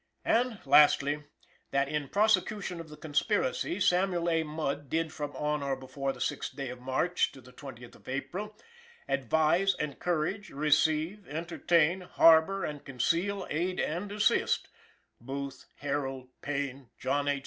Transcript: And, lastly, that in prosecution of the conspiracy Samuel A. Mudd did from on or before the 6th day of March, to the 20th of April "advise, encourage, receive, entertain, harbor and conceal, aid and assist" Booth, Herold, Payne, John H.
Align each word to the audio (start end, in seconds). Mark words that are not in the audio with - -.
And, 0.25 0.57
lastly, 0.65 1.25
that 1.69 1.87
in 1.87 2.09
prosecution 2.09 2.79
of 2.79 2.89
the 2.89 2.97
conspiracy 2.97 3.79
Samuel 3.79 4.31
A. 4.31 4.41
Mudd 4.41 4.89
did 4.89 5.13
from 5.13 5.35
on 5.35 5.61
or 5.61 5.75
before 5.75 6.11
the 6.11 6.19
6th 6.19 6.55
day 6.55 6.69
of 6.69 6.81
March, 6.81 7.31
to 7.33 7.39
the 7.39 7.53
20th 7.53 7.93
of 7.93 8.09
April 8.09 8.57
"advise, 9.07 9.75
encourage, 9.79 10.49
receive, 10.49 11.27
entertain, 11.27 12.01
harbor 12.01 12.65
and 12.65 12.83
conceal, 12.83 13.45
aid 13.51 13.79
and 13.79 14.11
assist" 14.11 14.69
Booth, 15.19 15.67
Herold, 15.81 16.29
Payne, 16.41 16.89
John 16.97 17.27
H. 17.27 17.39